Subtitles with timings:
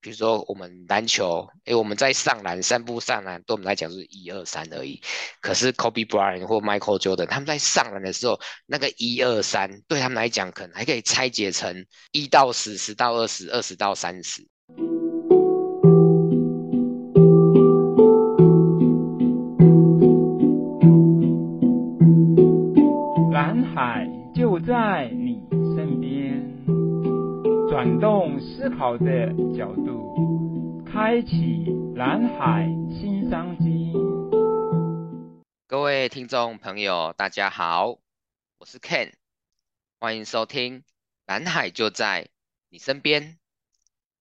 [0.00, 5.00] 比如说我们篮球，诶，我们在上篮、三步上篮，对我们来讲是一二三而已。
[5.40, 14.46] 可是 Kobe Bryant 或 Michael Jordan 他们在上篮的时候，那个一二三对他们来讲，可能还可以拆解成一到十、十到二十、二十到三十。
[27.96, 31.64] 动思考的角度，开启
[31.96, 33.92] 蓝海新商机。
[35.66, 37.98] 各位听众朋友，大家好，
[38.58, 39.12] 我是 Ken，
[39.98, 40.80] 欢迎收听
[41.26, 42.28] 《蓝海就在
[42.68, 43.22] 你身边》。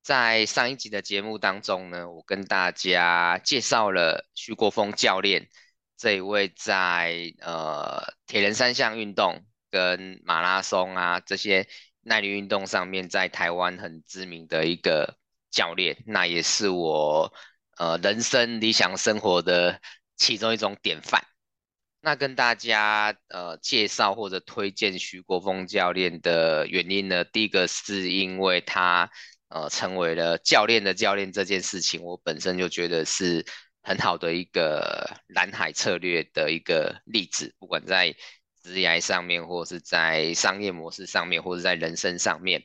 [0.01, 5.49] 在上一集的节目当中呢，我跟大家介绍了徐国峰教练
[5.97, 11.67] 这一位在呃铁人三项运动跟马拉松啊这些。
[12.07, 15.17] 耐力运动上面，在台湾很知名的一个
[15.51, 17.33] 教练，那也是我
[17.77, 19.81] 呃人生理想生活的
[20.15, 21.21] 其中一种典范。
[21.99, 29.11] 那跟大家呃介绍或者推荐徐国峰教练的原因呢，第一个是因为他
[29.49, 33.45] 呃成为了教练的教练这件事情，我本身就觉得是
[33.83, 38.15] 很好的一个蓝海策略的一个例子，不管在。
[38.63, 42.63] 职业上面，或者是在商业模式上面，或者在人生上面。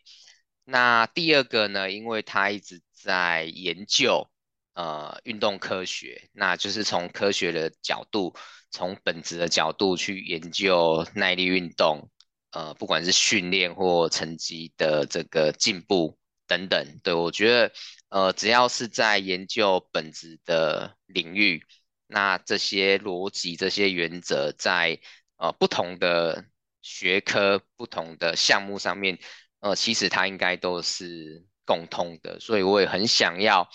[0.65, 4.31] 那第二个呢，因为他一直在研究
[4.75, 8.35] 呃运动科学，那就是从科学的角度，
[8.71, 12.09] 从本质的角度去研究耐力运动，
[12.53, 17.01] 呃，不管是训练或成绩的这个进步等等。
[17.03, 17.73] 对，我觉得，
[18.09, 21.65] 呃，只要是在研究本质的领域，
[22.07, 25.01] 那这些逻辑、这些原则在。
[25.43, 26.45] 呃，不同的
[26.83, 29.19] 学科、不同的项目上面，
[29.59, 33.69] 呃，其实它应该都是共通的，所以我也很想要，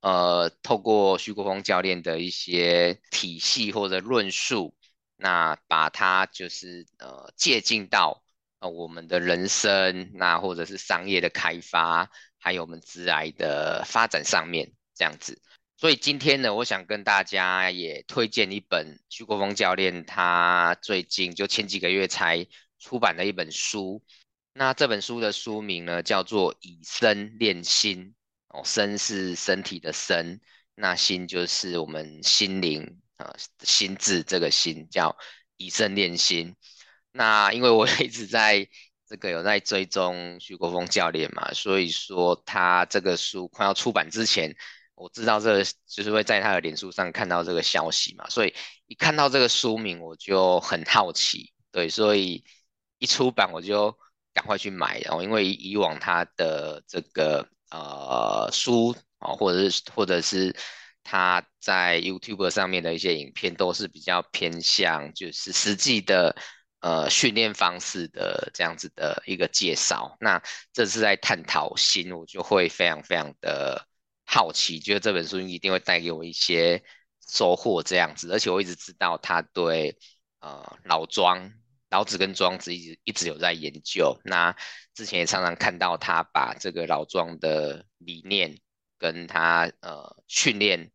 [0.00, 4.76] 呃，透过徐国峰教练的一些体系或者论述，
[5.16, 8.22] 那把它就是呃借鉴到
[8.60, 15.42] 呃我们的人生，那或者是商业的开发，还有我们职涯的发展上面这样子。
[15.80, 22.44] 所以今天呢，我想跟大家也推荐一本徐国峰教练他最近就前几个月才
[22.80, 24.02] 出版的一本书。
[24.52, 28.12] 那这本书的书名呢，叫做《以身练心》
[28.58, 30.40] 哦，身是身体的身，
[30.74, 35.16] 那心就是我们心灵啊、心智这个心，叫
[35.58, 36.56] 以身练心。
[37.12, 38.68] 那因为我一直在
[39.08, 44.56] 这个有在追踪徐国峰教练嘛，所以说他这个书快要出版之前。
[44.98, 48.52] 我知道这就是会在他的脸书上看到这个消息嘛，所以
[48.86, 52.44] 一看到这个书名我就很好奇，对，所以
[52.98, 53.96] 一出版我就
[54.34, 60.54] 赶快去买，然后因为以往他的这个呃书啊，或者是或者是
[61.04, 66.36] 他在 YouTube 上面的一些影片都是比较偏向就是实际的
[66.80, 70.42] 呃训练方式的这样子的一个介绍，那
[70.72, 73.87] 这是在探讨心，我就会非常非常的。
[74.30, 76.84] 好奇，觉得这本书一定会带给我一些
[77.26, 78.30] 收获，这样子。
[78.30, 79.96] 而且我一直知道他对
[80.40, 81.50] 呃老庄、
[81.88, 84.20] 老子跟庄子一直一直有在研究。
[84.24, 84.54] 那
[84.92, 88.58] 之前也常常看到他把这个老庄的理念
[88.98, 90.92] 跟他呃训练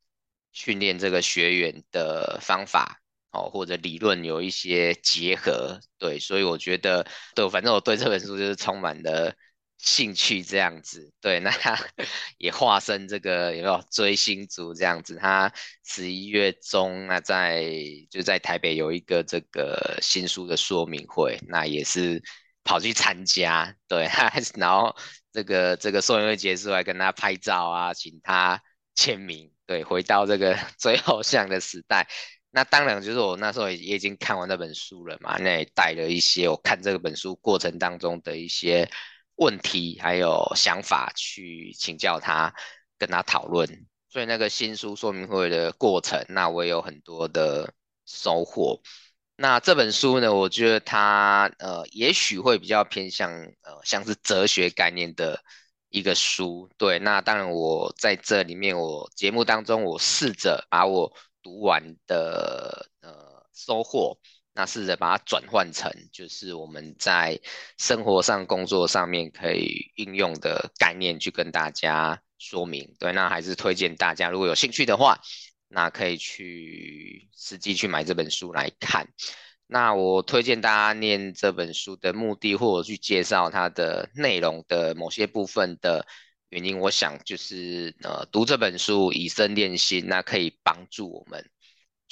[0.51, 3.01] 训练这个学员的方法
[3.31, 5.79] 哦，或者理论有一些结合。
[5.97, 9.35] 对，所以我觉得，对，反正我对这本书就是充满了。
[9.85, 11.77] 兴趣这样子，对，那他
[12.39, 15.17] 也化身这个有没有追星族这样子？
[15.17, 15.51] 他
[15.85, 17.69] 十一月中那在
[18.09, 22.23] 就在台北有一个这个新书的说明会，那也是
[22.63, 24.07] 跑去参加，对，
[24.55, 24.95] 然后
[25.33, 28.63] 这个这个说明会结束还跟他拍照啊，请他
[28.95, 32.07] 签名，对，回到这个 追偶像的时代。
[32.51, 38.89] 那当然就是我那时候也已经看完那本书了嘛，那也带了一些我看这个本书过程当中的一些。
[39.35, 42.53] 问题还有想法去请教他，
[42.97, 43.67] 跟他讨论，
[44.09, 47.73] 所以那个新书说明会的过程，那我也有很多的
[48.05, 48.81] 收获。
[49.35, 53.31] 那这本书呢，我觉得它呃，也许会比较偏向
[53.63, 55.43] 呃，像是哲学概念的
[55.89, 56.69] 一个书。
[56.77, 61.11] 对，那当然我在这里面，我节目当中我试着把我
[61.41, 64.19] 读完的呃收获。
[64.53, 67.39] 那试着把它转换成，就是我们在
[67.77, 72.95] 生活上、工作上面可以应用的概念，去跟大家说明。
[72.99, 75.19] 对，那还是推荐大家，如果有兴趣的话，
[75.67, 79.07] 那可以去实际去买这本书来看。
[79.65, 86.05] 那我推荐大家念这本书的目的，或者去介绍它的内容的某些部分的
[86.49, 91.49] 原因，我想就是呃，读这本书以身练心，那可以帮助我们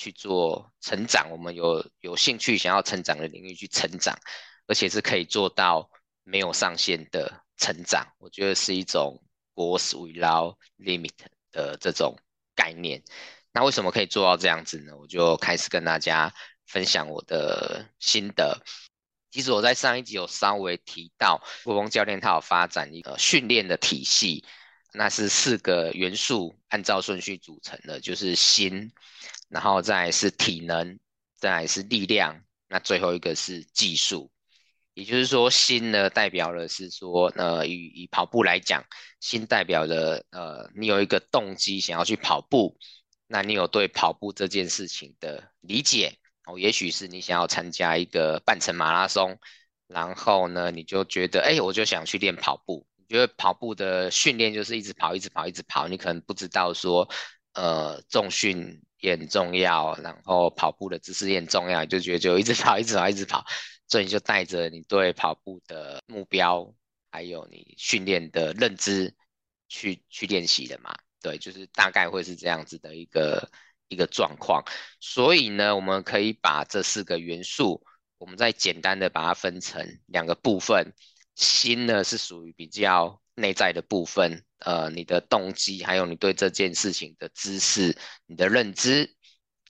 [0.02, 1.30] 去做成长。
[1.30, 4.18] 我们有有兴趣想要成长的领域去成长，
[4.66, 5.88] 而且是可以做到
[6.24, 8.08] 没有上限的成长。
[8.18, 9.22] 我觉得是一种
[9.54, 11.12] growth without limit
[11.52, 12.18] 的这种
[12.56, 13.04] 概念。
[13.52, 14.98] 那为什么可以做到这样子呢？
[14.98, 16.34] 我就开始跟大家
[16.66, 18.60] 分享我的心得。
[19.30, 24.44] 其实我在上一集有稍微提到，富翁教练他有发展一个训练的体系，
[24.94, 28.92] 那是四个元素按照顺序组成的，就是心，
[29.52, 30.98] 然后再来是体能，
[31.36, 34.32] 再来是力量，那最后一个是技术。
[34.94, 38.84] 也就是说，心呢代表的是说，呃，以以跑步来讲，
[39.20, 42.78] 心代表的呃，你有一个动机想要去跑步，
[43.28, 46.18] 那你有对跑步这件事情的理解。
[46.46, 49.38] 哦，也许是你想要参加一个半程马拉松，
[49.88, 52.86] 然后呢，你就觉得，哎，我就想去练跑步。
[52.98, 55.88] 你觉得跑步的训练就是一直跑，一直跑，一直跑。
[55.88, 57.08] 你可能不知道说，
[57.54, 63.46] 呃，重训也很重要，然后跑步的姿势也很重要，就觉得就一直跑，一直跑，一直跑。
[63.90, 66.74] 所以你就带着你对跑步的目标，
[67.12, 69.14] 还有你训练的认知
[69.68, 70.96] 去去练习的嘛？
[71.22, 73.52] 对，就是大概会是这样子的一个。
[73.92, 74.64] 一个状况，
[75.02, 77.84] 所以呢，我们可以把这四个元素，
[78.20, 80.94] 我们再简单的把它分成两个部分。
[81.36, 89.14] 心呢是属于比较内在的部分，呃，你的动机，还有你对这件事情的知识、你的认知。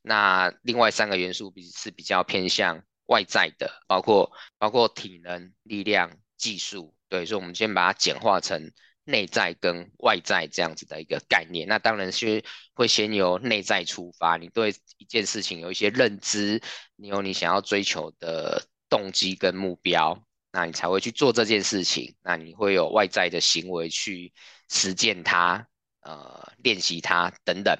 [0.04, 6.94] 那另外三个元素比是比较偏向外在的，包括包括体能、力量、技术。
[7.10, 8.72] 对，所以我们先把它简化成。
[9.04, 12.42] 内在跟外在这样子的一个概念，那当然是
[12.76, 14.38] 会先由内在出发。
[14.38, 16.62] 你对一件事情有一些认知，
[16.96, 22.16] 你有你想要追求的动机跟目标，那你才会去做这件事情。
[22.22, 24.34] 那你会有外在的行为去
[24.70, 25.68] 实践它，
[26.02, 27.76] 呃，练习它等等。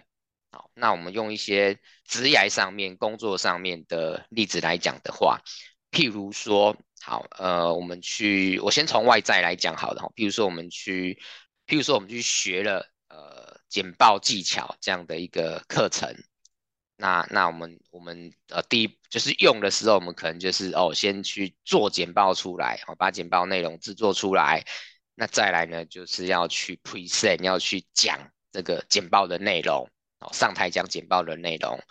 [0.52, 5.40] 好，那我们用一些职业上面、工作上面的例子来讲的话，
[5.92, 6.76] 譬如说。
[7.04, 11.20] 好，呃，我们去，我先从外在来讲好了，譬如说我们去，
[11.66, 16.16] 譬如说我们去学了呃简报技巧这样的一个课程，
[17.02, 24.64] 那那我们我们呃第一就是用的时候，我们可能就是哦先去做简报出来，哦把简报内容制作出来，
[25.16, 29.90] 那再来呢就是要去 present，要去讲这个简报的内容，
[30.20, 31.82] 哦上台讲简报的内容，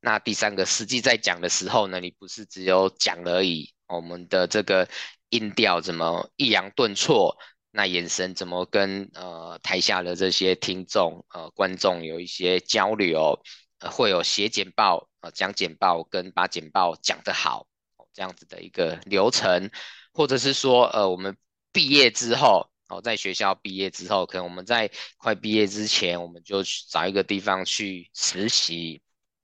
[0.00, 3.72] 那第三个实际在讲的时候呢，你不是只有讲而已。
[3.86, 4.88] 我们的这个
[5.28, 7.36] 音调怎么抑扬顿挫？
[7.70, 13.40] 那眼神怎么跟呃台下的这些听众呃观众有一些交流？
[13.80, 17.66] 会有写简报呃讲简报跟把简报讲得好
[18.12, 19.70] 这样子的一个流程，
[20.12, 21.36] 或者是说呃我们
[21.72, 29.02] 毕业之后哦，在学校毕业之后，可能我们在快毕业之前，我们就找一个地方去实习。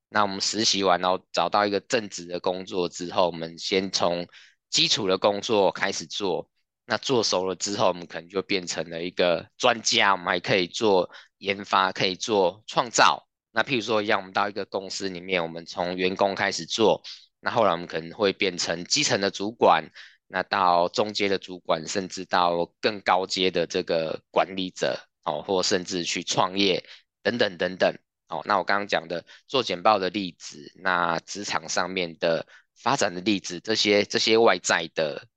[0.09, 4.29] 那我们实习完，然后找到一个正职的工作之后，我们先从
[4.71, 6.49] 基础的工作开始做。
[6.85, 13.27] 那做熟了之后，我们可能就变成了一个专家，我们还可以做研发，可以做创造。
[13.53, 17.03] 那譬如说，让我们到一个公司里面，我们从员工开始做，
[17.41, 19.85] 那后来我们可能会变成基层的主管，
[20.27, 26.83] 那到中阶的主管，甚至到更高阶的这个管理者，哦，或甚至去创业，
[27.23, 27.95] 等等等等。
[28.29, 35.29] 哦，那我刚刚讲的做简报的例子，那职场上面的发展的例子，这些这些外在的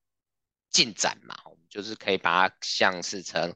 [0.69, 3.53] 进展嘛，我们就是可以把它像是成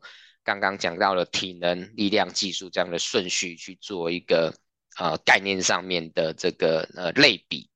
[0.49, 4.53] 刚刚讲到了体能、力量、技术这样的顺序去做一个
[4.97, 7.69] 呃概念上面的这个呃类比。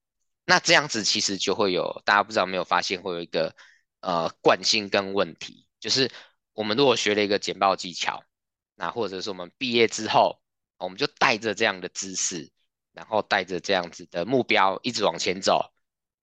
[0.46, 3.56] 那这样子其实就会有大家不知道没有发现会有一个
[4.02, 6.12] 呃惯性跟问题，就是
[6.54, 8.24] 我们如果学了一个简报技巧，
[8.76, 10.40] 那或者是我们毕业之后。
[10.80, 12.52] 我们就带着这样的知识，
[12.92, 15.72] 然后带着这样子的目标一直往前走。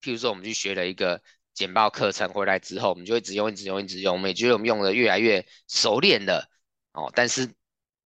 [0.02, 1.22] 譬如说，我们去学了一个
[1.60, 4.14] 简报课程回来之后，我们就一直用、一直用、一直用。
[4.14, 6.48] 我们也觉得我们用的越来越熟练了
[6.94, 7.12] 哦。
[7.14, 7.52] 但是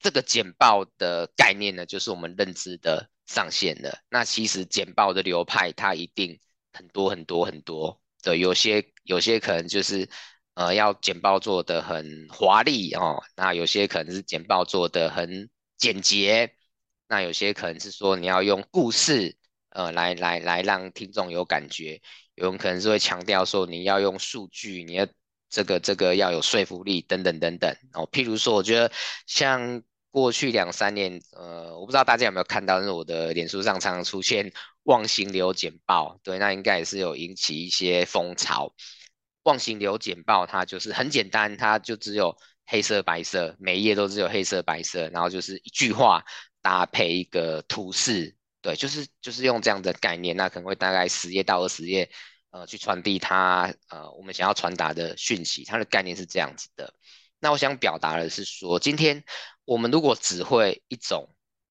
[0.01, 3.97] 这个简报的概念呢，就是我们认知的上限了。
[4.09, 6.41] 那其实简报的流派它一定
[6.73, 10.09] 很多很多很多的，有些有些可能就是
[10.55, 15.49] 呃要简报做得很华丽哦，那有些可能是简报做得很。
[15.77, 16.55] 简洁，
[17.09, 19.37] 那有些可能是说你要用故事，
[19.71, 22.01] 呃，来来来让听众有感觉；
[22.35, 25.07] 有人可能是会强调说你要用数据，你要
[25.49, 27.77] 这个这个要有说服力，等等等等。
[27.93, 28.91] 哦，譬如说，我觉得
[29.27, 34.53] 像过去两三年，呃，我不知道大家有没有看到，是我的脸书上常常出现
[34.85, 38.75] 忘形流简报，对，那应该也是有引起一些风潮。
[39.45, 42.37] 忘形流简报它就是很简单，它就只有
[42.67, 46.25] 黑色白色，每一页都只有黑色白色，然后就是一句话
[46.63, 48.35] 搭配一个图示，
[48.65, 52.11] 对，就是就是用这样的概念，那可能会大概十页到二十页，
[52.49, 56.95] 呃，去传递它呃我们想要传达的讯息，它的概念是这样子的。
[57.39, 59.23] 那我想表达的是说，今天
[59.67, 61.29] 我们如果只会一种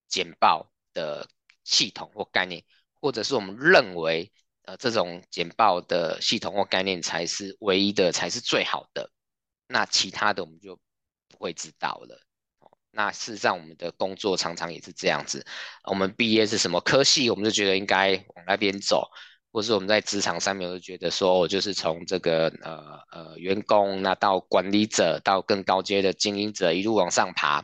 [0.07, 1.27] 简报的
[1.63, 2.63] 系统或概念，
[3.01, 4.31] 或者是我们认为
[4.65, 9.09] 呃这种简报的系统或概念才是唯一的，才是最好的，
[9.67, 10.79] 那其他的我们就
[11.27, 12.22] 不会知道了。
[12.95, 15.43] 那事实上，我们的工作常常也是这样子，
[15.83, 19.09] 我们毕业是什么科系，我们就觉得应该往那边走。
[19.51, 27.63] 或是我们在职场上面，我就觉得说，我就是从这个呃呃员工，那到管理者，到更高阶的经营者，一路往上爬。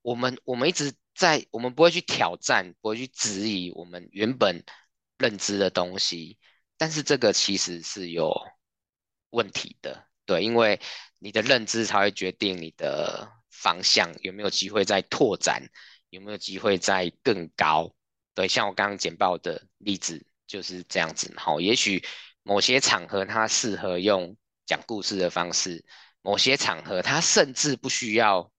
[0.00, 4.64] 我们我们一直在，我们不会去挑战，不会去质疑我们原本
[5.18, 6.38] 认知的东西。
[6.78, 8.34] 但是这个其实是有
[9.28, 10.80] 问题的，对，因为
[11.18, 15.62] 你的认知才会决定你的方向有没有机会再拓展，
[16.10, 17.92] 有没有机会再更高。
[18.34, 20.24] 对，像我刚刚简报的例子。
[20.48, 22.02] 就是这样子，好，也许
[22.42, 24.34] 某些场合它适合用
[24.64, 25.84] 讲故事的方式，
[26.22, 28.50] 某些场合它甚至不需要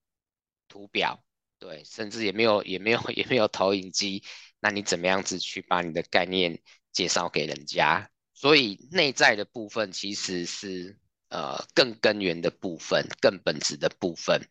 [0.68, 1.24] 图表，
[1.58, 4.24] 对，甚至也没有 也没有也没有投影机，
[4.60, 8.08] 那你怎么样子去把你的概念介绍给人家？
[8.36, 10.96] 所以内在的部分其实是
[11.30, 14.48] 呃更根源的部分，更本质的部分。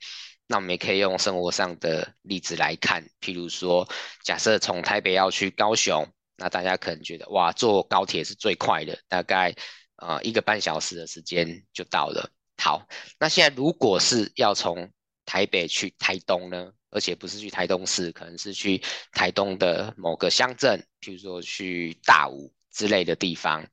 [0.49, 3.89] 那我们也可以用生活上的例子来看，譬如说，
[4.25, 6.05] 假设从台北要去高雄。
[6.41, 9.53] 那大家可能觉得哇，坐高铁是最快的，大概
[9.97, 12.31] 呃一个半小时的时间就到了。
[12.59, 12.87] 好，
[13.19, 14.89] 那现在如果是要从
[15.27, 23.67] 台北去台东呢，而且不是去台东市，可能是去台东的某个乡镇，譬如说去大武之类的地方，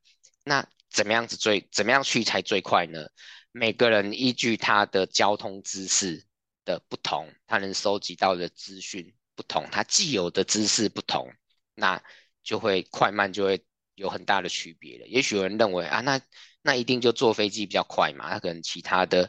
[0.44, 3.08] 那怎么样子最怎么样去才最快呢？
[3.51, 6.25] 每个人依据他的交通知识
[6.65, 11.31] 的不同，他能收集到的资讯不同，他既有的知识不同，
[11.75, 12.01] 那。
[12.45, 15.07] 就会快慢就会有很大的区别了。
[15.07, 16.22] 也许有人认为啊，那
[16.62, 19.27] 那一定就坐飞机比较快嘛，他可能其他的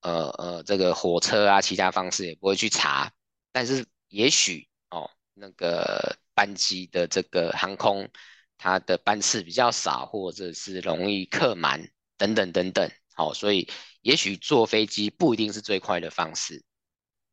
[0.00, 3.12] 呃呃这个火车啊，其他方式也不会去查。
[3.52, 8.10] 但是也许哦，那个班机的这个航空，
[8.58, 11.88] 它的班次比较少，或者是容易客满
[12.18, 12.90] 等等等等。
[13.14, 16.64] 好，所以也许坐飞机不一定是最快的方式。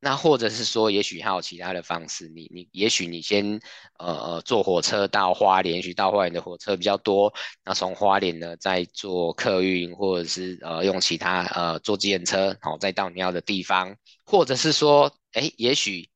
[0.03, 3.57] 那或者是说，也许还有其他的方式，你你也许你先
[3.97, 7.33] 呃呃坐火车到花莲，也许到花莲的火车比较多，
[7.63, 13.95] 那从花莲呢再坐客运，或者是呃用其他呃坐计程车，好再到你要的地方，
[14.25, 16.09] 或者是说，哎，也许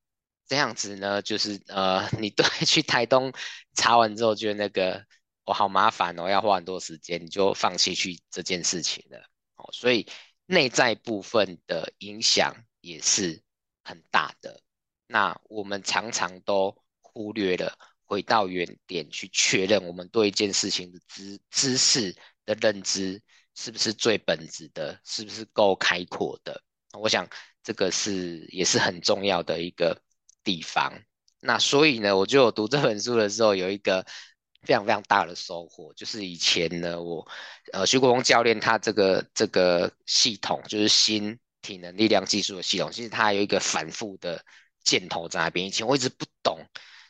[0.46, 3.32] 这样子呢，就是呃你 对去台东
[3.74, 5.01] 查完之后，觉得那个
[5.46, 9.17] 我、好麻烦哦，要花很多时间，你就放弃去这件事情了。
[9.56, 10.06] 哦，所以
[10.46, 13.47] 内在部分的影响也是。
[13.88, 14.60] 很大的，
[15.08, 22.13] 那我们常常都忽略了回到原点去确认我们对一件事情的知知识
[22.46, 23.22] 的认知
[23.56, 26.62] 是不是最本质的，是不是够开阔的？
[27.00, 27.25] 我想
[27.63, 29.98] 这个是也是很重要的一个
[30.44, 30.91] 地方。
[31.39, 34.06] 那所以呢，我就读这本书的时候有一个
[34.63, 37.25] 非常非常大的收获，就是以前呢，我
[37.72, 41.39] 呃徐国峰教练他这个这个系统就是新。
[41.62, 44.44] 体能力量技术的系统，其实它有一个反复的
[44.84, 45.66] 箭头在那边。
[45.66, 46.60] 以前我一直不懂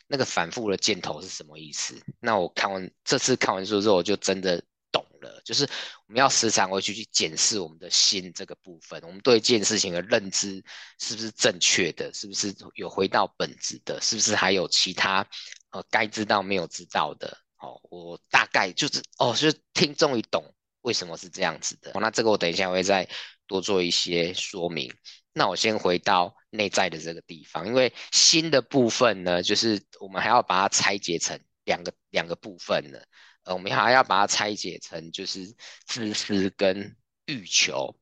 [0.06, 1.94] 那个反复的箭头是什么意思。
[2.18, 5.40] 那我看完这次看完书之后，我就真的懂了。
[5.44, 5.64] 就是
[6.06, 10.64] 我们要时常回去去检视我们的心这个部分，我们对一件事情的认知
[10.98, 15.24] 是不是正确的，是不是有回到本质的，是不是还有其他
[15.70, 17.36] 呃该知道没有知道的。
[17.58, 20.42] 哦，我大概就是哦，就是听终于懂
[20.80, 21.90] 为什么是这样子的。
[21.94, 23.08] 哦，那这个我等一下会再。
[23.48, 24.92] 多做一些说明。
[25.32, 33.00] 那我先回到内在的这个地方，因为心的部分呢，就是我们还要把它拆解成两个两个部分呢。
[33.42, 35.52] 呃，我们还要把它拆解成就是
[35.86, 37.98] 知识跟欲求。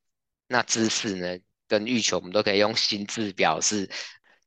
[0.47, 3.89] 那知识呢跟欲求，我们都可以用心字表示。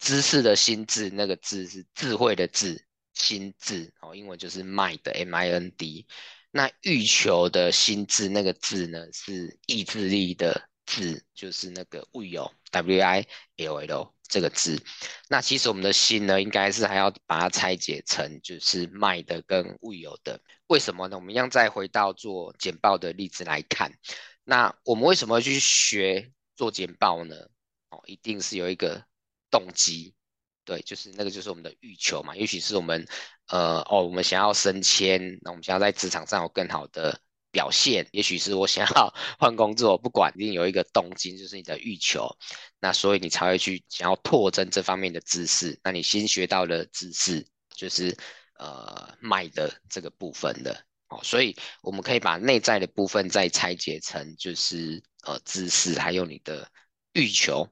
[0.02, 6.08] 知识的心字，那个字是智慧的智，心字哦，英文就是 mind，M-I-N-D。
[6.52, 10.69] 那欲求的心字，那个字呢是意志力的。
[10.90, 13.28] 字就是那个 will w i
[13.58, 14.80] l l 这个字，
[15.28, 20.40] 那其实我们的心呢，应该是还要把它拆解成就是 mind 跟 will 的。
[20.68, 21.16] 为什么呢？
[21.16, 23.92] 我们一样再回到做简报的例子来看，
[24.44, 27.36] 那我们为什么要去学做简报呢？
[27.90, 29.04] 哦，一定是有一个
[29.50, 30.14] 动机，
[30.64, 32.36] 对，就是那个就是我们的欲求嘛。
[32.36, 33.08] 也许是我们
[33.48, 37.20] 呃哦，我们想要升迁，那我们想要在职场上有更好的
[37.52, 42.30] 表现，也许是我想要 换工作，不管一定有一个动机，就是你的欲求，
[42.80, 45.80] 那所以你才会去想要拓增这方面的知识。
[45.84, 47.44] 那你新学到的知识，
[47.76, 48.16] 就是
[48.60, 56.70] 呃卖的这个部分的哦，所以我们可以把内在的部分再拆解成就是呃知识，还有你的
[57.14, 57.68] 欲求。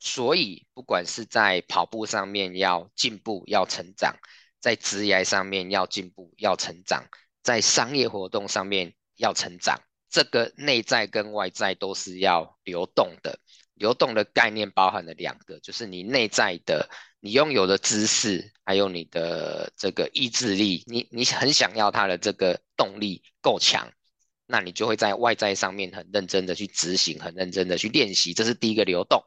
[0.00, 4.16] 所以不管是在跑步上面要进步要成长，
[4.58, 7.04] 在职业上面要进步要成长，
[7.42, 8.94] 在商业活动上面。
[9.18, 13.38] 要成长，这个内在跟外在都是要流动的。
[13.74, 23.88] 流动的概念包含了两个，就是你内在的，你拥有的知识，还有你的这个意志力，你你很想要它的这个动力够强，
[24.46, 29.22] 那你就会在外在上面很认真的去执行，很认真的去练习，这是第一个流动。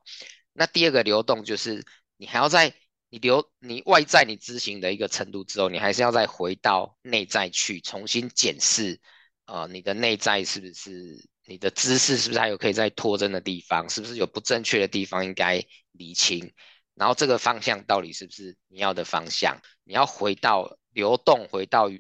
[0.51, 1.85] 那第二个流动就是
[2.17, 2.73] 你还要在
[3.09, 8.99] 你流你外在你执行的一个程度之后，你还是要再回到内在去重新检视。
[9.51, 13.89] 啊、呃，你的内在是不是你的知识是不是还有可以再拓增的地方？
[13.89, 16.49] 是不是有不正确的地方应该理清？
[16.95, 19.61] 然后这个方向到底是不是你要的方向？
[19.83, 21.91] 你要回到流动，回到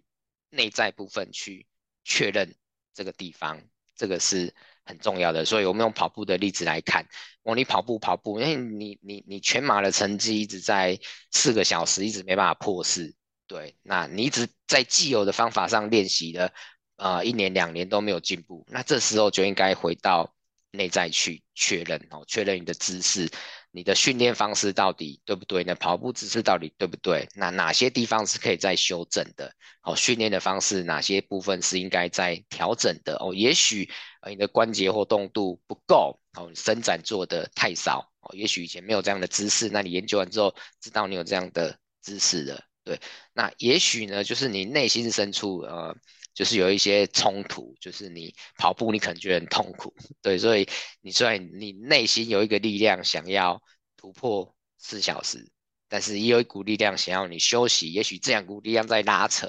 [0.49, 1.67] 内在部分去
[2.05, 2.55] 确认
[2.93, 3.61] 这个地方，
[3.97, 4.55] 这个是
[4.85, 5.43] 很重要的。
[5.43, 7.05] 所以我们用跑步的例子来看，
[7.43, 10.97] 哦，你跑步跑步，因为你你你全马的成绩一直在
[11.31, 13.13] 四个小时，一直没办法破四，
[13.45, 16.53] 对，那你一直在既有的方法上练习的。
[17.01, 20.35] 呃，一年两年都没有进步，那这时候就应该回到
[20.69, 23.27] 内在去确认哦，确认你的姿势，
[23.71, 25.63] 你的训练方式到底对不对？
[25.63, 27.27] 那跑步姿势到底对不对？
[27.33, 29.51] 那哪些地方是可以再修正的？
[29.81, 33.15] 哦，训练的方式哪些部分是应该再调整的？
[33.15, 33.89] 哦，也许
[34.21, 42.99] 呃你的关节活动度不够，哦，伸展做的太少，哦，也许以前没有这样的姿势，那你研究完之后知道你有这样的姿势了，对，
[43.33, 45.97] 那也许呢，就是你内心深处呃。
[46.33, 50.67] 就是有一些冲突，就是你跑步，你可能觉得很痛苦， 对，所以
[51.01, 53.61] 你虽然你内心有一个力量想要
[53.97, 55.51] 突破四小时，
[55.89, 59.47] 但是也有一股力量想要你休息，也许这两股力量在拉扯，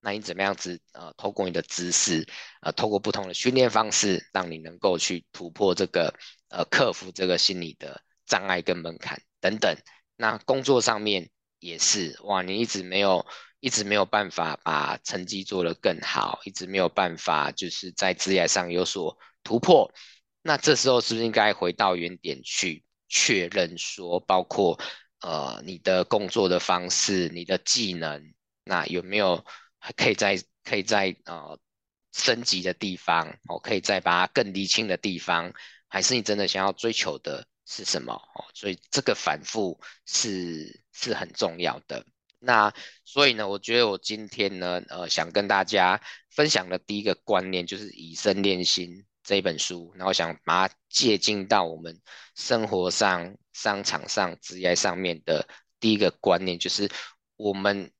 [0.00, 2.24] 那你怎么样子呃，透过你的姿势，
[2.62, 6.14] 呃，透过不同的训练方式，让你能够去突破这个
[6.48, 9.76] 呃，克服这个心理的障碍跟门槛等等。
[10.16, 11.28] 那工作上面
[11.58, 13.26] 也是，哇，你一直没有。
[13.60, 19.90] 一直没有办法把成绩做得更好，一直没有办法就是在职业上有所突破。
[20.42, 24.80] 那这时候是不是应该回到原点去确认说，包括
[25.20, 28.32] 呃你的工作的方式、你的技能，
[28.64, 29.44] 那有没有
[29.96, 31.58] 可以在可以在呃
[32.12, 33.28] 升级的地方？
[33.48, 35.52] 哦，可以再把它更厘清的地方，
[35.88, 38.14] 还是你真的想要追求的是什么？
[38.14, 42.02] 哦，所以这个反复是是很重要的。
[42.42, 42.72] 那
[43.04, 46.00] 所以呢，我觉得我今天呢，呃，想跟大家
[46.30, 48.90] 分享的第一个观念就是《以身练心》
[49.22, 52.00] 这一本书，然后想把它借进到我们
[52.34, 55.46] 生活上、商场上、职业上面的
[55.78, 56.90] 第一个观念，就是
[57.36, 57.92] 我们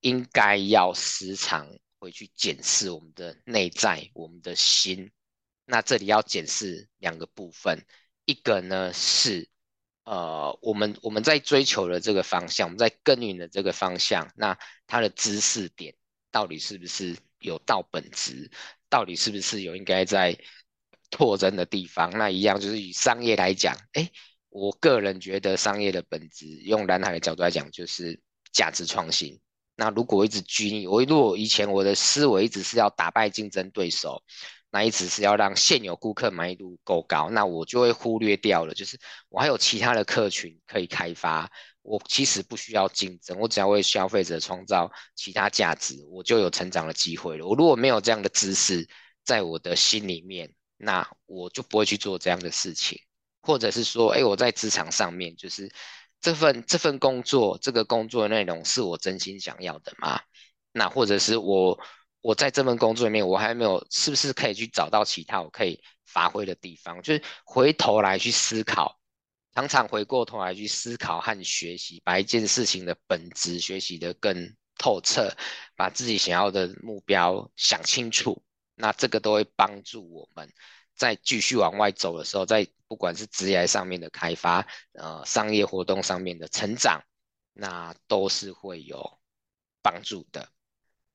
[0.00, 5.10] 应该要时常回去检视我们的内在、我们的心。
[5.64, 7.84] 那这里要检视两个部分，
[8.26, 9.48] 一个呢是。
[10.08, 15.94] 呃，我们我们在追求的这个方向，我们在耕耘的这个方向，那它的知识点
[16.30, 18.50] 到底是不是有到本质？
[18.88, 20.34] 到底是不是有应该在
[21.10, 22.10] 拓增的地方？
[22.16, 24.10] 那一样就是以商业来讲，哎，
[24.48, 28.18] 我个人觉得商业的本质，用蓝海的角度来讲，就是
[28.50, 29.38] 价值创新。
[29.76, 34.22] 那如果一直拘泥，我如果以前我的思维一直是要打败竞争对手。
[34.70, 39.00] 那一直是要让现有顾客满意度够高，那我就会忽略掉了，就是
[39.30, 41.50] 我还有其他的客群可以开发，
[41.80, 47.46] 我其实不需要竞争，我只要为消费者创造其他价值，我就有成长的机会了。
[47.46, 48.86] 我如果没有这样的知识
[49.24, 53.00] 在我的心里面，那我就不会去做这样的事情，
[53.40, 55.72] 或者是说，哎，我在职场上面，就是
[56.20, 60.20] 这份这份工作，这个工作的内容是我真心想要的吗？
[60.72, 61.80] 那或者是我。
[62.20, 67.00] 我在这份工作里面，我还没有，是不是可以去找到其他我可以发挥的地方？
[67.00, 68.98] 就是回头来去思考，
[69.54, 75.32] 常常回过头来去思考和学习，把一件事情的本质学习的更透彻，
[75.76, 78.42] 把自己想要的目标想清楚。
[78.74, 80.52] 那这个都会帮助我们
[80.94, 87.00] 在继续往外走的时候，在不管是职业上面的开发，呃，商业活动上面的成长，
[87.52, 89.20] 那都是会有
[89.82, 90.48] 帮助的。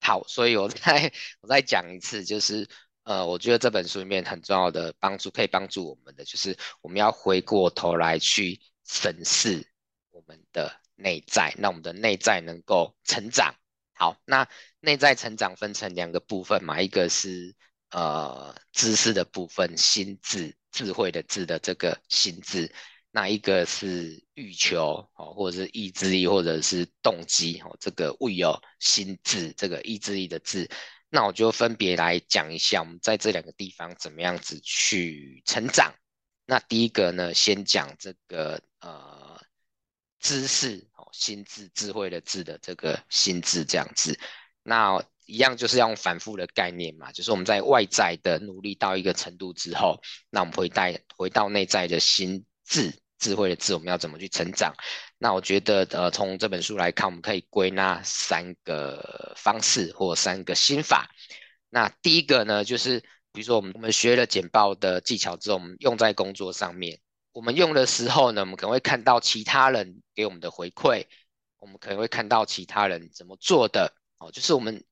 [0.04, 2.68] 好，所以我再我再讲一次，就是
[3.04, 9.66] 呃，我觉得这本书里面很重要的帮助，可以帮助我们的，就是我们要回过头来去审视
[10.12, 13.56] 我们的内在，让我们的内在能够成长。
[13.94, 14.46] 好，那
[14.82, 17.56] 内在成长分成两个部分嘛，一个是
[17.92, 22.70] 呃知识的部分，心智智慧的智的这个心智，
[23.16, 30.68] 那一个是欲求哦，或者是意志力，或者是动机哦，这个 will 心智这个意志力的智，
[31.10, 35.94] 那我就分别来讲一下，我们在这两个地方怎么样子去成长。
[36.48, 39.40] 那第一个呢，先讲这个呃
[40.20, 44.20] 知识哦，心智智慧的智的这个心智这样子，
[44.64, 45.06] 那。
[45.26, 49.98] 一样就是要用反复的概念嘛，就是我们在外在的努力到一个程度之后，
[50.30, 52.94] 那我们会带回到内在的心智
[53.24, 54.74] 智慧的智，我们要怎么去成长？
[55.18, 61.10] 那我觉得呃，从这本书来看，我们可以归纳三个方式或三个心法。
[61.70, 63.00] 那第一个呢，就是
[63.32, 67.00] 比如说我们我们学了简报的技巧之后，我们用在工作上面，
[67.32, 71.06] 我们用的时候呢，我们可能会看到其他人给我们的回馈，
[71.60, 74.84] 我们可能会看到其他人怎么做的哦，就是我们。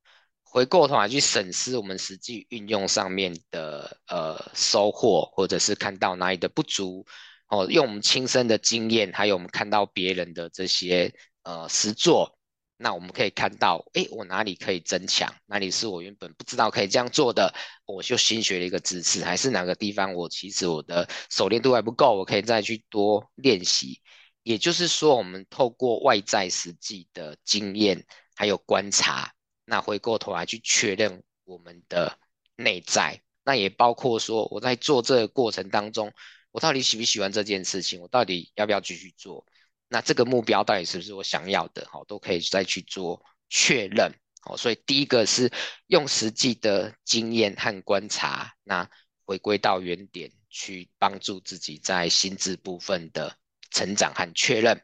[0.54, 7.06] 回过头来去审视我们实际运用上面的呃收获，或者是看到哪里的不足，
[7.52, 12.38] 哦，用我们亲身的经验，还有我们看到别人的这些呃实作，
[12.78, 17.54] 那我们可以看到，诶，我哪里可以增强，哪里是我原本不知道可以这样做的，
[17.86, 24.02] 我就新学了一个知识，还是哪个地方我其实我的熟练度还不够，我可以再去多练习。
[24.44, 29.30] 也就是说，我们透过外在实际的经验还有观察。
[29.66, 32.18] 那回过头来去确认我们的
[32.56, 36.12] 内在，那也包括说我在做这个过程当中，
[36.52, 39.46] 我到底喜不喜欢这件事情，我到底要不要继续做？
[39.88, 41.88] 那这个目标到底是不是我想要的？
[41.92, 44.12] 好，都可以再去做确认。
[44.42, 45.52] 好，所以第一个是
[45.88, 48.90] 用实际的经验和观察，那
[49.26, 53.36] 回归到原点去帮助自己在心智部分的
[53.70, 54.82] 成长和确认。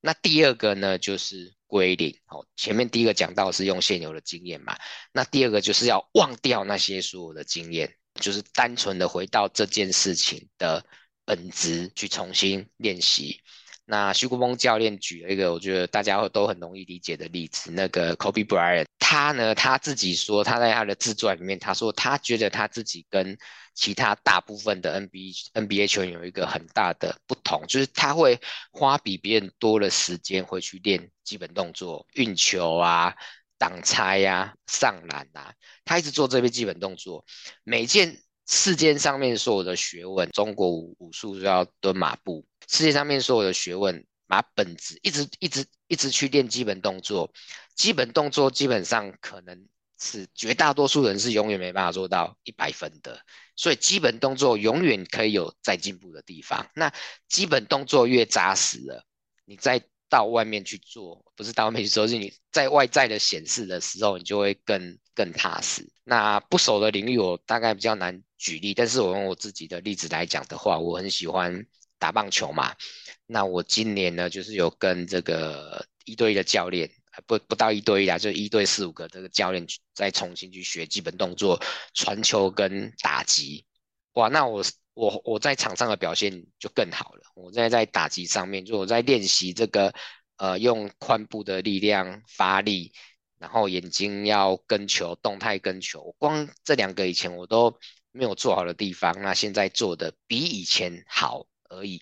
[0.00, 1.54] 那第二个呢，就是。
[1.68, 4.78] 归零，哦，前面第一个讲到是用现有的经验嘛，
[5.12, 10.84] 那第二个就是要忘掉那些所有的经验，就是单纯的回到这件事情的
[11.24, 13.40] 本质去重新练习。
[13.88, 23.38] 那徐国峰教练举了一个我觉得大家都很容易理解的例子，那个 Kobe Bryant，他呢，他自己说他在他的自传里面，他说他觉得他自己跟
[23.74, 28.40] 其他大部分的 NBA NBA 球员有一个很大的不同，就是他会
[28.72, 33.14] 花比别人多的时间会去练基本动作，运球啊、
[33.58, 37.24] 挡拆呀、上篮啊，他一直做这些基本动作，
[37.64, 42.46] 每件世界上面所有的学问，中国武武术就要蹲马步。
[42.68, 47.32] 世界上面所有的学问，把本质一直一直一直去练基本动作，
[47.74, 49.66] 基本动作基本上可能
[49.98, 53.20] 是绝大多数人是永远没办法做到一百分的，
[53.56, 56.68] 所以基本动作永远可以有再进步的地方。
[56.74, 56.92] 那
[57.28, 59.04] 基本动作越扎实了，
[59.44, 59.82] 你在
[60.16, 65.86] 到外面去做，不是到外面去做，是你在外在的显示的时候，你就会更更踏实。
[66.04, 71.66] 那不熟的领域，我大概比较难举例，但是我用我自己的例子来讲的话，我很喜欢。
[71.98, 72.76] 打棒球嘛，
[73.24, 76.90] 那我今年呢，就是有跟这个一对一的教练，
[77.26, 81.58] 不不到一对一啊，就一对四五个这个教练再重新去学基本动作，
[81.94, 83.64] 传球跟打击，
[84.12, 84.62] 哇，那我
[84.96, 87.20] 我我在场上的表现就更好了。
[87.34, 89.92] 我在在打击上面，就我在练习这个
[90.38, 92.92] 呃用髋部的力量发力，
[93.38, 97.78] 然后眼睛要跟球，动态跟球，光这两个以前我都
[98.10, 101.46] 没有做好的地方，那现在做的比以前好。
[101.68, 102.00] 而已，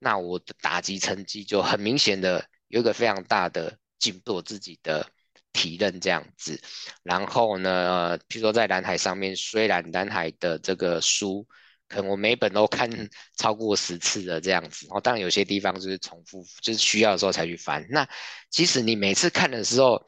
[0.00, 5.08] 那我的打击成绩就很明显的有一个非常大的进步，自己的
[5.52, 6.60] 体认这样子。
[7.04, 11.46] 然后呢，譬如说在蓝海上面，虽然蓝海的这个书，
[11.88, 12.88] 可能我每本都看
[13.38, 17.86] 超过十次的这样子，哦，当然有些地方就是重复，就是需要的时候才去翻。
[17.90, 18.08] 那
[18.50, 20.04] 即使你每次看的时候，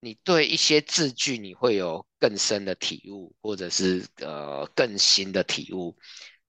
[0.00, 5.96] 你对一些字句你会有更深的体悟，或者是呃更新的体悟。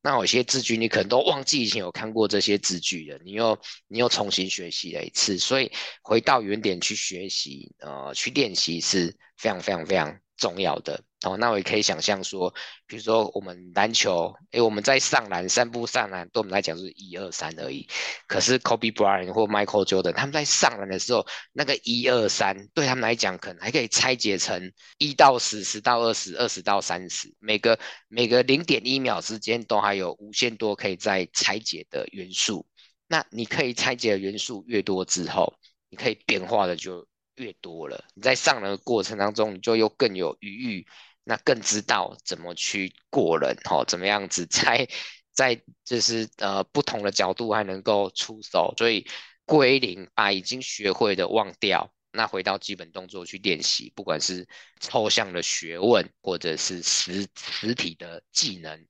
[0.03, 10.99] 那有些字句你可能都忘记以前有看过这些字句了，你又你又重新学习了一次，所以回到原点去学习，呃，去练习是非常非常非常重要的。
[11.23, 12.51] 哦，那我也可以想象说，
[12.88, 17.88] 比如说我们篮球，诶，我们在上篮三步上篮，对我们来讲是一二三而已。
[18.25, 21.23] 可是 Kobe Bryant 或 Michael Jordan 他们在上篮的时候，
[21.54, 27.77] 那个一二三对他们来讲，可能还可以拆解成一到十，十到二十，二十到三十，每个
[28.08, 32.65] 每个零点一秒之间都还有无限多可以再拆解的元素。
[33.08, 35.54] 那你可以拆解的元素越多之后，
[35.89, 37.06] 你可以变化的就
[37.41, 38.06] 越多了。
[38.13, 40.88] 你在上人的过程当中，你就又更有余裕。
[41.23, 44.89] 那更知道怎么去过人，吼，怎么样子在
[45.32, 49.08] 在就是呃不同的角度还能够出手，所以
[49.45, 54.47] 归零，把已经学会的忘掉，那回到基本动作去练习，不管是
[54.80, 58.88] 抽象的学问或者是实实体的技能，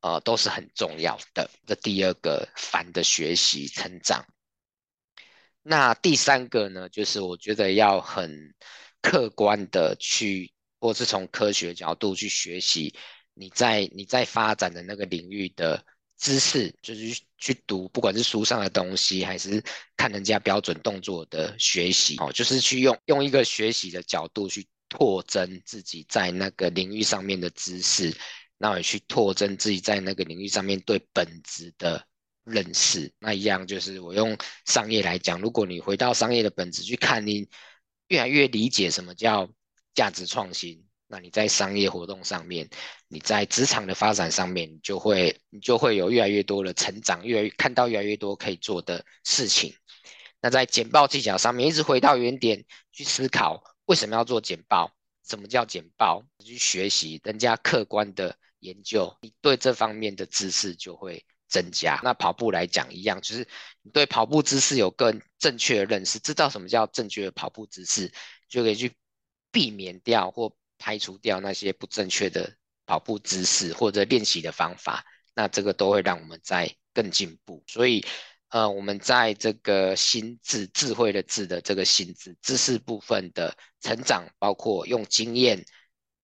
[0.00, 1.50] 呃，都是很重要的。
[1.66, 4.24] 这第二个反的学习成长。
[5.64, 8.54] 那第三个呢，就是我觉得要很
[9.02, 12.94] 客观的去，或是从科学角度去学习
[13.34, 15.84] 你在你在发展的那个领域的。
[16.16, 19.62] 知识就是去读，不管是书上的东西，还是
[19.96, 28.16] 看人家标准动作的学习，哦，就是去用用一个学习的角度去拓增自己在那个领域上面的知识，
[28.56, 32.06] 那也去拓增自己在那个领域上面对本质的
[32.44, 33.12] 认识。
[33.18, 37.48] 那一样就是我用商业来讲，如果你回到商业的本质去看，你
[38.08, 39.48] 越来越理解什么叫
[39.94, 40.84] 价值创新。
[41.06, 42.68] 那你在商业活动上面，
[43.08, 49.72] 你在职场的发展上面，你就会你就会有越来越多的成长，越来越看到越来越多可以做的事情。
[50.40, 54.90] 那在简报技巧上面，一直回到原点去思考为什么要做简报，
[55.28, 62.00] 什么叫简报，去学习人家客观的研究，你对这方面的知识就会增加。
[62.02, 63.46] 那跑步来讲一样，就是
[63.82, 68.12] 你对跑步姿势有更正确的认识，知道什么叫正确的跑步姿势，
[68.48, 68.92] 就可以去
[69.50, 70.54] 避免掉或。
[70.76, 72.52] 排除掉那些不正确的
[72.84, 75.02] 跑步姿势或者练习的方法，
[75.32, 77.62] 那这个都会让我们在更进步。
[77.68, 78.04] 所以，
[78.48, 85.64] 呃，我们在这个心智智慧的智的这个心智知识部分的成长，包括用经验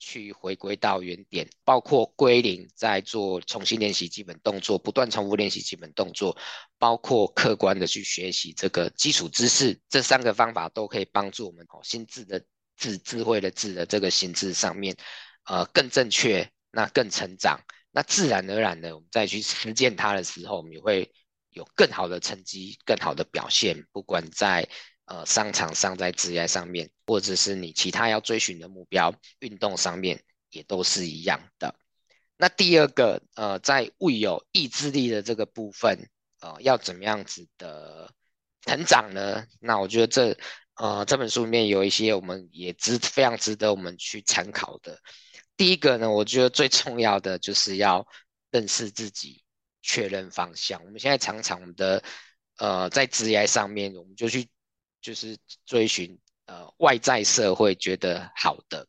[0.00, 6.36] 去回归到原点，包括归零，在做重新练习基本动作，不断重复练习基本动作，
[6.78, 12.44] 包括客观的去学习这个基础知识，这三个方法都可以帮助我们哦心智的。
[12.76, 14.96] 智智慧的智的这个心智上面，
[15.44, 17.60] 呃，更正确，那更成长，
[17.90, 21.12] 那自然而然的，我们再去实践它的时候，我们也会
[21.50, 23.86] 有更好的成绩，更好的表现。
[23.92, 24.66] 不管在
[25.10, 30.18] 呃商场上，在职业上面，或者是你其他要追寻的目标，运动上面
[30.48, 31.74] 也都是一样的。
[32.38, 36.08] 那第二个，呃，在未有意志力的这个部分，
[36.40, 38.10] 呃，要怎么样子的
[38.62, 39.44] 成长呢？
[39.60, 40.34] 那我觉得这。
[40.76, 44.98] 呃，这本书里面有一些我们也值非常值得我们去参考的。
[45.54, 48.06] 第一个呢，我觉得最重要的就是要
[48.50, 49.44] 认识自己，
[49.82, 50.82] 确认方向。
[50.82, 52.02] 我们现在常常我们的
[52.56, 54.48] 呃在职业上面，我们就去
[55.00, 55.36] 就是
[55.66, 58.86] 追寻呃外在社会觉得好的，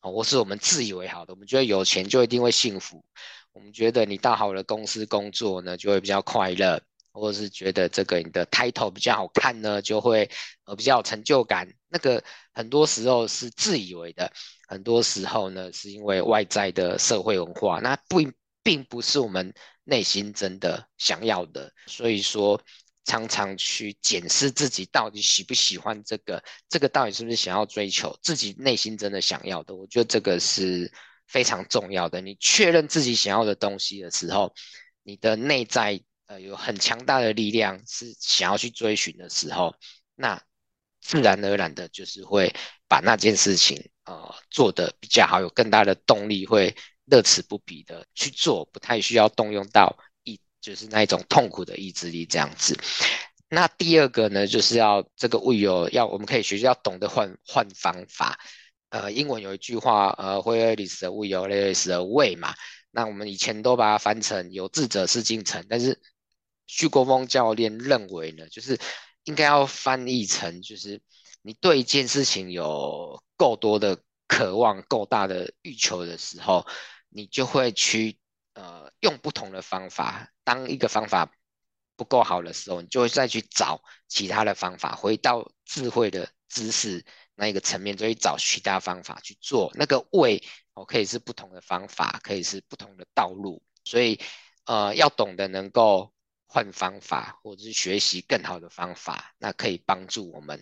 [0.00, 3.04] 哦，或是我们自以为好的，我们觉得有钱就一定会幸福，
[3.52, 6.80] 我们觉得你到好的公司工作呢就会比较快乐。
[7.12, 10.30] 或是觉得这个你的 title 比较好看呢，就会
[10.64, 11.68] 呃比较有成就感。
[11.88, 14.32] 那个很多时候是自以为的，
[14.68, 18.20] 很多时候呢是因为外在的社会文化，那不
[18.62, 21.72] 并不是我们内心真的想要的。
[21.88, 22.62] 所以说，
[23.04, 29.74] 常常去检视自己到底喜不喜欢这个，这个到底是不是想要追求自己内心真的想要的。
[29.74, 30.92] 我觉得这个是
[31.26, 32.20] 非常重要的。
[32.20, 34.52] 你确认自己想要的东西的时候，
[35.02, 36.00] 你的内在。
[36.30, 39.74] 呃，有很强大的力量是想要去追寻的时候，
[40.14, 40.40] 那
[41.00, 42.54] 自然而然的就是会
[42.86, 46.72] 把那件事情呃做得比较好，有更大的动力，会
[47.06, 49.98] 乐此不疲的去做，不太需要动用到，
[50.60, 52.78] 就是那一种痛苦的意志力这样子。
[53.48, 58.38] 那第二个呢，就是要这个物有要我们可以学习要懂得换换方法。
[58.90, 62.54] 呃，英文有一句话，呃，Where is the will, there is the way 嘛。
[62.90, 66.00] 那我们以前都把它翻成有志者事竟成，但是
[66.66, 68.78] 徐国峰教练认为呢，就是
[69.24, 71.00] 应该要翻译成，就是
[71.42, 76.66] 你对一件事情有够多的渴望、够大的欲求的时候，
[77.08, 78.18] 你就会去
[78.54, 80.30] 呃用不同的方法。
[80.44, 81.30] 当一个方法
[81.96, 89.70] 不够好的时候，你就会再去找其他的方法，回到智慧的知识那一个层面，就会找其他方法去做。
[89.74, 90.42] 那个位
[90.74, 93.62] 哦，可以是不同的方法，可以是不同的道路。
[93.84, 94.20] 所以
[94.64, 96.12] 呃，要懂得能够。
[96.52, 100.60] 换方法，或者是学习更好的方法，那可以帮助我们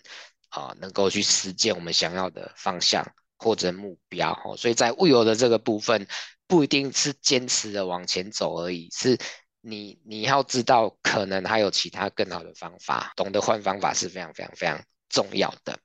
[0.51, 3.03] 啊、能够去实践我们想要的方向
[3.39, 4.33] 或者目标。
[4.45, 6.07] 哦，所以在物有的这个部分，
[6.47, 9.17] 不一定是坚持的往前走而已，是
[9.61, 15.79] 你你要知道，可能还有其他更好的方法，懂得换方法是非常非常非常重要的。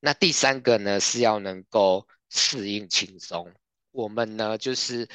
[0.00, 3.50] 那第三个呢，是要能够适应轻松。
[3.92, 5.08] 我们呢，就是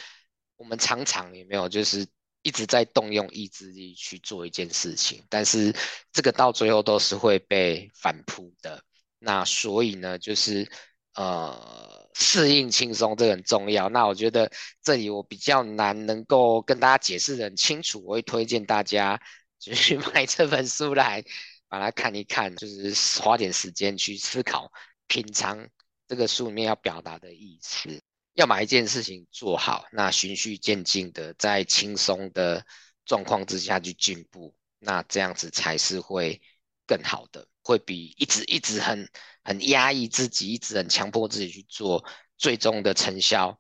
[0.56, 2.08] 我们常常有没有就是。
[2.44, 5.72] 一直在动用意志力去做一件事情，但是
[6.12, 8.84] 这个到最后都是会被反扑的。
[9.20, 10.68] 那所以呢，就是
[11.16, 13.90] 呃适应轻松这很重要。
[13.90, 19.20] 那我觉得这里我比较难能够跟大家解释得很清楚，我会推荐大家
[19.60, 21.24] 就 去买这本书来
[21.68, 24.72] 把它看一看，就是花点时间去思考
[25.08, 25.68] 品尝
[26.08, 28.02] 这个书里面要表达的意思。
[28.34, 32.66] 要把一件事情做好，那循序渐进的，在轻松的
[33.06, 36.42] 状况之下去进步，那这样子才是会
[36.88, 39.08] 更好的，会比一直一直很
[39.44, 42.04] 很压抑自己，一直很强迫自己去做，
[42.38, 43.60] 最终的成效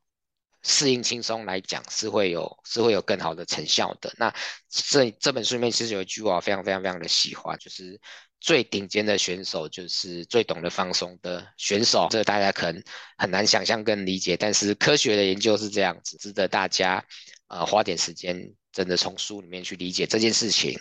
[0.63, 4.13] 适应轻松来讲是会有是会有更好的成效的。
[4.17, 4.33] 那
[4.69, 7.99] 这这本书里面其实有一句话非常非常非常的喜欢，就是。
[8.43, 12.83] 最顶尖的选手就是最懂得放松的选手，这大家可能
[13.15, 17.05] 很难想象跟理解，但是科学的研究是这样子，值得大家
[17.49, 20.79] 呃花点时间，真的从书里面去理解这件事情。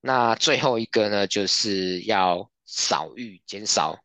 [0.00, 3.98] 那最后一个呢，就是要少欲，减少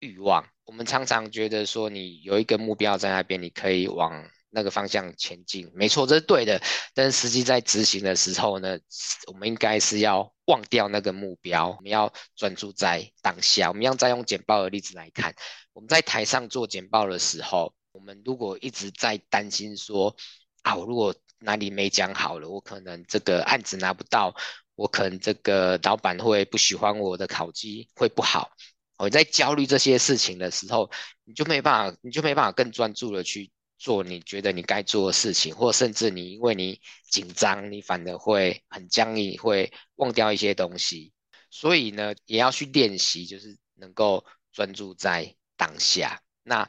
[0.00, 0.48] 欲望。
[0.64, 4.28] 我们常常觉得说，你有一个目标在那边，你可以往。
[4.56, 6.62] 那个方向前进，没错，这是对的。
[6.94, 8.78] 但是实际在执行的时候呢，
[9.26, 13.68] 我们应该是要忘掉那个目标，我们要专注在当下。
[13.68, 15.34] 我们要再用简报的例子来看，
[15.72, 20.14] 我们在台上做简报的时候，我们如果一直在担心说，
[20.62, 21.12] 啊，我如果
[21.44, 24.34] 哪里没讲好了，我可能这个案子拿不到，
[24.74, 28.50] 我可能这个老板会不喜欢我的考绩会不好。
[28.96, 30.90] 我在焦虑这些事情的时候，
[31.24, 33.50] 你就没办法，你就没办法更专注的去。
[33.76, 36.80] 做你觉得你该做的事情，或甚至你因为你
[37.10, 41.12] 紧张，你反而会很僵硬，会忘掉一些东西。
[41.50, 46.22] 所以呢，也要去练习，就是能够专注在当下。
[46.44, 46.66] 那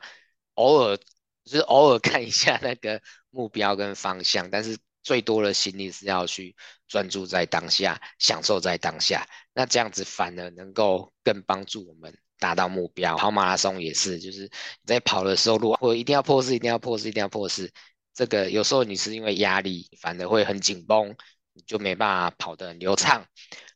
[0.56, 0.98] 偶尔
[1.46, 6.56] 就是偶尔看一下那个目标跟方向，但是最多的心力是要去
[6.88, 9.26] 专注在当下，享受在当下。
[9.54, 12.14] 那这样子反而能够更帮助我们。
[12.38, 14.50] 达到目标，跑马拉松也是，就是你
[14.86, 17.72] 在跑的时候，如果一定要破四，一定要破四，一定要破四，
[18.14, 21.16] 这个有时候你是因为压力，反而会很紧绷，
[21.54, 23.26] 你就没办法跑得很流畅，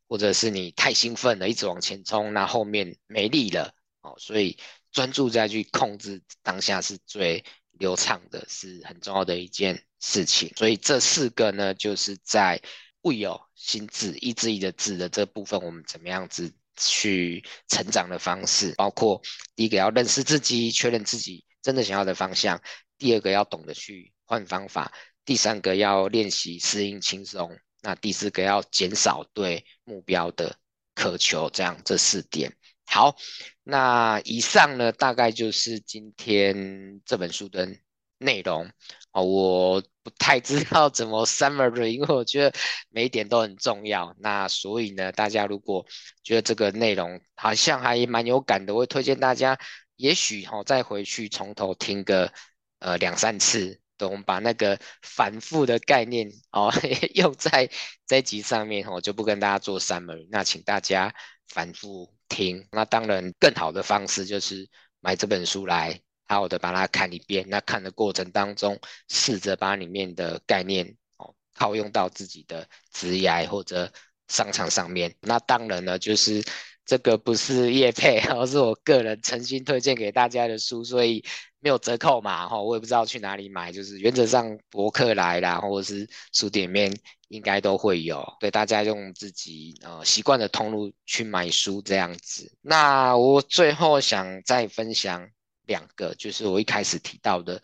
[0.09, 4.59] 或者是你太兴奋了，一直往前冲，那后面没力了，哦，所以
[4.91, 10.51] 专注在去控制当下是最流畅的，是很重要的一件事情。
[10.55, 12.61] 所以这四个呢，就是在
[13.01, 16.53] 未有心智，意志力的志的这部分，我们怎么样子？
[16.81, 19.21] 去成长的方式，包括
[19.53, 22.57] 第一个要认识自己，确认自己真的想要的方向；
[22.97, 24.89] 第二个要懂得去换方法；
[25.25, 27.49] 第三个要练习适应轻松；
[27.81, 30.57] 那第四个要减少对目标的
[30.95, 31.49] 渴求。
[31.49, 32.55] 这样这四点。
[32.91, 33.15] 好，
[33.63, 37.69] 那以上呢，大概就是今天这本书的
[38.17, 38.67] 内容。
[39.11, 42.57] 哦，我不太知道怎么 summary，因为我觉得
[42.89, 44.15] 每一点都很重要。
[44.19, 45.85] 那所以呢，大家如果
[46.23, 49.57] 觉得这个内容好像还蛮有感的，我会推荐大家，
[49.95, 52.31] 也许哈、哦、再回去从头听个
[52.79, 56.73] 呃两三次，等我们把那个反复的概念哦
[57.13, 57.69] 用在
[58.07, 60.27] 这集上面，哦、就不跟大家做 summary。
[60.31, 61.13] 那请大家
[61.47, 62.65] 反复听。
[62.71, 64.65] 那当然，更好的方式就是
[65.01, 65.99] 买这本书来。
[66.31, 70.85] 好好的把它看一遍，那看的过程当中，试着把里面的概念
[71.17, 73.91] 哦套用到自己的职业或者
[74.27, 75.11] 商场上面。
[75.21, 76.43] 那当然了，就是
[76.85, 81.25] 这个不是业配，而是我个人诚心推荐给大家的书，所以
[81.61, 86.95] 没有折扣嘛，哈，我也不知道去哪里买，就是原则上博客来啦，或者是书店面
[87.29, 92.55] 应该都会有，对大家用自己呃习惯的通路去买书这样子。
[92.61, 95.27] 那我最后想再分享。
[95.69, 97.61] 两个就是我一开始提到的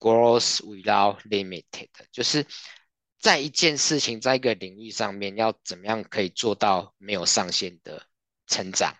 [0.00, 2.44] growth without limited，就是
[3.20, 8.04] 在一件事情，在一个领域上面，要怎么样可以做到没有上限的
[8.48, 8.92] 成长，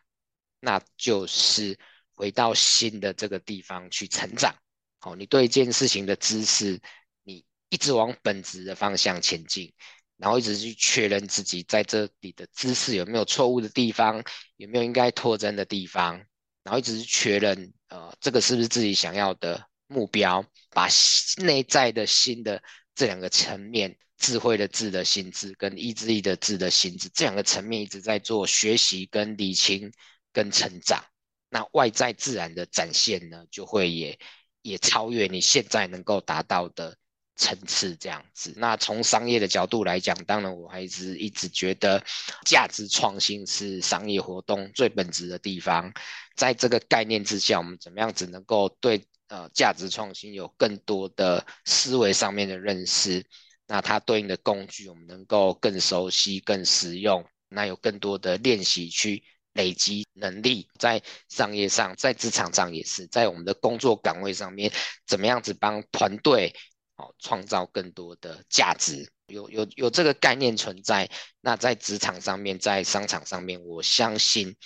[0.61, 1.77] 那就是
[2.14, 4.55] 回到新的这个地方去成长。
[5.01, 6.81] 好，你对一件事情的知识，
[7.25, 9.75] 你一直往本质的方向前进，
[10.19, 14.23] 然后一直去确认自己在这里的知识有没有错误的地方，
[14.57, 16.17] 有没有应该拓展的地方，
[16.63, 17.73] 然后一直去确认。
[17.89, 20.45] 呃，这个是不是自己想要的目标？
[20.71, 20.89] 把
[21.37, 22.61] 内在的心的
[22.97, 29.93] 这两个层面，智慧的智的心智跟意志力的智的心智，这两个层面一直在做学习跟理清
[30.33, 31.05] 跟成长。
[31.49, 34.19] 那外在自然的展现呢，就会也
[34.63, 36.99] 也超越你现在能够达到的
[37.37, 38.53] 层次这样子。
[38.57, 42.03] 那从商业的角度来讲，当然我还是一直觉得
[42.45, 45.93] 价值创新是商业活动最本质的地方。
[46.34, 53.24] 在这个概念之下，我们怎么样子能够对呃价值创新有更多的思维上面的认识？
[53.66, 57.24] 那它对应的工具，我们能够更熟悉、更实用。
[57.49, 59.22] 那有更多的练习去
[59.53, 64.70] 累积能力，在商业上，在职场上也是，在我们的工作岗位上面，
[65.07, 66.55] 怎么样子帮团队
[66.97, 69.09] 哦创造更多的价值？
[69.28, 71.09] 有有有这个概念存在，
[71.40, 74.57] 那在职场上面，在商场上面，我相信。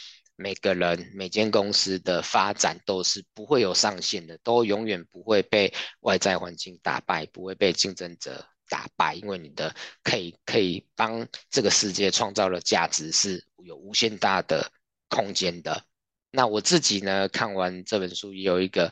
[0.42, 5.70] 每个人每间公司的发展都是不会有上限的，都永远不会被
[6.00, 14.72] 外在环境打败，不会被竞争者打败，因为你的可以可以帮这个世界创造的价值是有无限大的
[15.10, 15.84] 空间的。
[16.30, 18.90] 那我自己呢，看完这本书也有一个，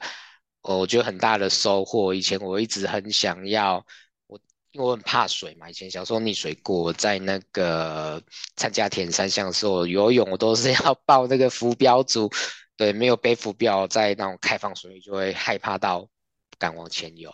[0.76, 2.12] 我觉得很大的收获。
[2.12, 3.84] 以前我一直很想要，
[4.26, 4.38] 我
[4.72, 8.22] 因为我很怕水嘛，以前小时候溺水过，在那个
[8.56, 12.30] 参加铁人三项的时候游泳，我都是要抱那个浮标组，
[12.76, 17.32] 对，没有背浮标，在那种开放水域就会害怕到不敢往前游。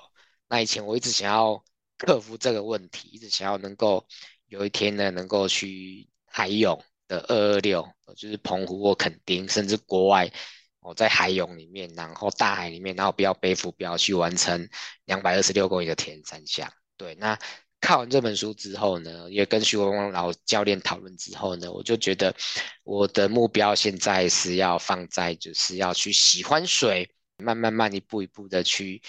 [0.49, 1.63] 那以前我一直想要
[1.99, 4.07] 克服这个问题，一直想要能够
[4.49, 6.83] 有一天呢，能够去海泳。
[7.07, 10.27] 的二二六，就是澎湖或垦丁，甚至国外，
[10.85, 14.69] 哦，在海泳里面，然后大海里面，然后不要背浮标去完成
[15.07, 16.71] 两百二十六公里的铁人三项。
[16.99, 17.39] 对，那
[17.81, 22.35] 看完这本书之后呢，也跟徐文王老教练讨论之后呢，我就觉得
[22.83, 29.01] 我的目标现在是要放在，就是要去喜欢水，慢慢慢一步一步的去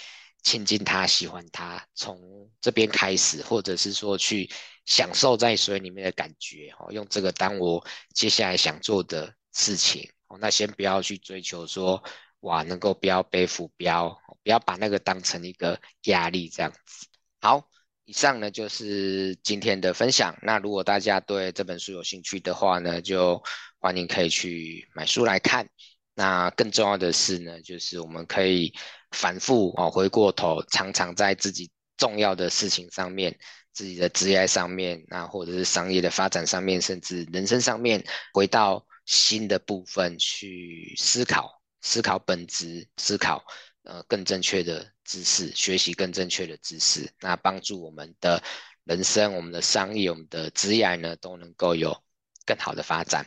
[0.42, 2.18] 亲近它，喜欢它，从
[2.60, 4.50] 这边开始，或者是说去。
[4.86, 10.08] 享受在水里面的感觉，哦，用这个当我接下来想做的事情，
[10.40, 12.02] 那先不要去追求说，
[12.40, 14.08] 哇，能够不要背负标，
[14.42, 17.06] 不要把那个当成一个压力这样子。
[17.40, 17.68] 好，
[18.04, 20.36] 以上呢就是今天的分享。
[20.42, 23.42] 那如果大家对这本书有兴趣的话呢，就
[23.78, 25.68] 欢迎可以去买书来看。
[26.14, 28.72] 那更重要的是呢，就是我们可以
[29.10, 33.38] 反复哦，回过头，常常在自己重要的事情上面。
[33.72, 41.50] 自己的职业上面，那或者是商业的发展上面，甚至人生上面，回到新的部分去思考，
[41.80, 43.42] 思考本质，思考
[43.84, 48.42] 呃更正确的知识，学习更正确的知识，那帮助我们的
[48.84, 51.96] 人生、我们的商业、我们的职业呢，都能够有
[52.44, 53.26] 更好的发展。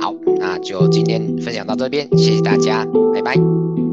[0.00, 3.85] 好，那就今天分享到这边，谢谢大家，拜拜。